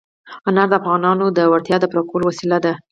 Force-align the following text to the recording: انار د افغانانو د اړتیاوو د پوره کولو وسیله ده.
انار 0.47 0.67
د 0.71 0.73
افغانانو 0.79 1.25
د 1.31 1.39
اړتیاوو 1.55 1.81
د 1.83 1.85
پوره 1.91 2.03
کولو 2.09 2.23
وسیله 2.29 2.57
ده. 2.65 2.73